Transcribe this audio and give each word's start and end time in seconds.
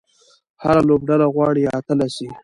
هره 0.63 0.81
لوبډله 0.87 1.27
غواړي 1.35 1.63
اتله 1.77 2.07
سي. 2.15 2.29